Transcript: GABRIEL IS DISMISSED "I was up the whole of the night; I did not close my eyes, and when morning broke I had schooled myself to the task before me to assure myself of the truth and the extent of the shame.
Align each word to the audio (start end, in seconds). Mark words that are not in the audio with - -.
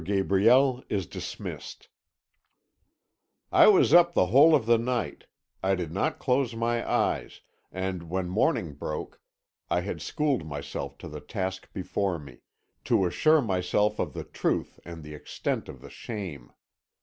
GABRIEL 0.03 0.83
IS 0.89 1.05
DISMISSED 1.05 1.87
"I 3.51 3.67
was 3.67 3.93
up 3.93 4.13
the 4.15 4.25
whole 4.25 4.55
of 4.55 4.65
the 4.65 4.79
night; 4.79 5.27
I 5.61 5.75
did 5.75 5.91
not 5.91 6.17
close 6.17 6.55
my 6.55 6.91
eyes, 6.91 7.41
and 7.71 8.09
when 8.09 8.27
morning 8.27 8.73
broke 8.73 9.21
I 9.69 9.81
had 9.81 10.01
schooled 10.01 10.43
myself 10.43 10.97
to 11.05 11.07
the 11.07 11.21
task 11.21 11.71
before 11.71 12.17
me 12.17 12.39
to 12.85 13.05
assure 13.05 13.43
myself 13.43 13.99
of 13.99 14.13
the 14.13 14.23
truth 14.23 14.79
and 14.83 15.03
the 15.03 15.13
extent 15.13 15.69
of 15.69 15.81
the 15.81 15.89
shame. 15.91 16.51